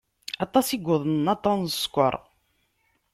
[0.43, 2.13] Aṭas i yuḍnen aṭṭan n sskeṛ.